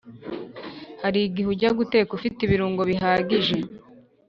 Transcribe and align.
hari 1.03 1.19
igihe 1.27 1.47
ujya 1.53 1.69
guteka 1.79 2.09
ufite 2.17 2.39
ibirungo 2.43 2.81
bihagije 2.89 3.57